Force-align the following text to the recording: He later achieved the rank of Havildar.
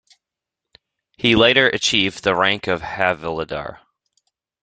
He 1.15 1.35
later 1.35 1.67
achieved 1.67 2.23
the 2.23 2.33
rank 2.35 2.65
of 2.65 2.81
Havildar. 2.81 3.81